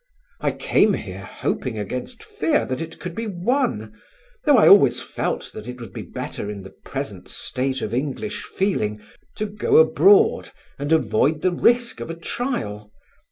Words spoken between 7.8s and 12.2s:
of English feeling to go abroad and avoid the risk of a